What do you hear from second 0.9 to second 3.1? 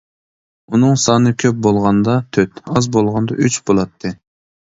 سانى كۆپ بولغاندا تۆت، ئاز